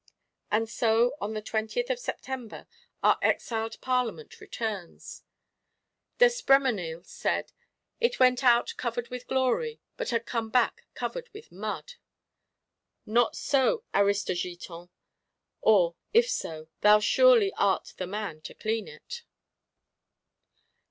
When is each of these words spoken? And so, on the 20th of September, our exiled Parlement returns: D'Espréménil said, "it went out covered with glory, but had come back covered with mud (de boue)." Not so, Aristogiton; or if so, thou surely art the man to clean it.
And 0.49 0.67
so, 0.67 1.15
on 1.21 1.35
the 1.35 1.43
20th 1.43 1.91
of 1.91 1.99
September, 1.99 2.65
our 3.03 3.19
exiled 3.21 3.79
Parlement 3.81 4.39
returns: 4.41 5.21
D'Espréménil 6.17 7.05
said, 7.05 7.51
"it 7.99 8.19
went 8.19 8.43
out 8.43 8.73
covered 8.77 9.09
with 9.09 9.27
glory, 9.27 9.79
but 9.97 10.09
had 10.09 10.25
come 10.25 10.49
back 10.49 10.85
covered 10.95 11.29
with 11.33 11.51
mud 11.51 11.85
(de 11.85 11.93
boue)." 13.05 13.13
Not 13.13 13.35
so, 13.35 13.83
Aristogiton; 13.93 14.89
or 15.61 15.95
if 16.13 16.27
so, 16.27 16.67
thou 16.79 16.99
surely 16.99 17.53
art 17.55 17.93
the 17.97 18.07
man 18.07 18.41
to 18.41 18.55
clean 18.55 18.87
it. 18.87 19.21